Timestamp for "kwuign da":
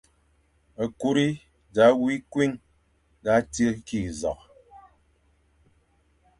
2.31-3.33